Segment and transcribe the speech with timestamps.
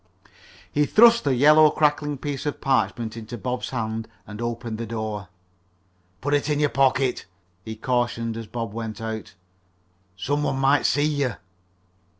[0.71, 5.27] He thrust the yellow, crackling piece of parchment into Bob's hands and opened the door.
[6.21, 7.27] "Put it in your pocket,"
[7.63, 9.35] he cautioned as Bob went out.
[10.17, 11.35] "Some one might see you."